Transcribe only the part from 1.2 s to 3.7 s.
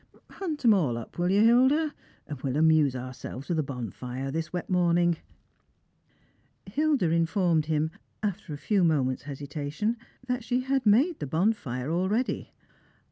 you, Hilda? and we'll amuse ourselves with a